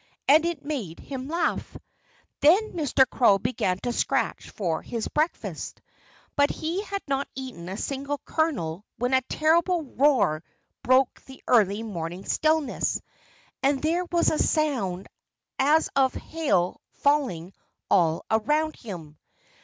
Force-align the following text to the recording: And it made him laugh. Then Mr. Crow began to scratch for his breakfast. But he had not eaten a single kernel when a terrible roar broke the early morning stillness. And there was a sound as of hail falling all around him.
And 0.27 0.47
it 0.47 0.65
made 0.65 0.99
him 0.99 1.27
laugh. 1.27 1.77
Then 2.39 2.71
Mr. 2.73 3.07
Crow 3.07 3.37
began 3.37 3.77
to 3.83 3.93
scratch 3.93 4.49
for 4.49 4.81
his 4.81 5.07
breakfast. 5.07 5.79
But 6.35 6.49
he 6.49 6.81
had 6.81 7.03
not 7.07 7.27
eaten 7.35 7.69
a 7.69 7.77
single 7.77 8.17
kernel 8.25 8.83
when 8.97 9.13
a 9.13 9.21
terrible 9.29 9.83
roar 9.83 10.43
broke 10.81 11.21
the 11.25 11.43
early 11.47 11.83
morning 11.83 12.25
stillness. 12.25 12.99
And 13.61 13.79
there 13.79 14.05
was 14.05 14.31
a 14.31 14.39
sound 14.39 15.05
as 15.59 15.87
of 15.95 16.15
hail 16.15 16.81
falling 16.93 17.53
all 17.87 18.25
around 18.31 18.77
him. 18.77 19.19